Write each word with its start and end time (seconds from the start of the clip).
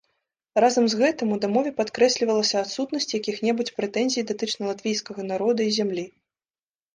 Разам 0.63 0.85
з 0.93 1.01
гэтым, 1.01 1.27
у 1.35 1.35
дамове 1.43 1.71
падкрэслівалася 1.81 2.55
адсутнасць 2.65 3.07
якіх-небудзь 3.19 3.75
прэтэнзій 3.81 4.27
датычна 4.33 4.63
латвійскага 4.73 5.21
народа 5.35 5.61
і 5.69 5.79
зямлі. 5.79 6.05